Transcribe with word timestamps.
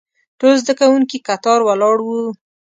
ټول 0.39 0.53
زده 0.63 0.73
کوونکي 0.81 1.17
کتار 1.27 1.59
ولاړ 1.63 1.97
وو. 2.03 2.21